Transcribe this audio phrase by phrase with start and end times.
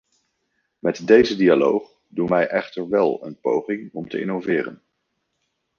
[0.79, 4.81] Met deze dialoog doen wij echter wel een poging om te innoveren.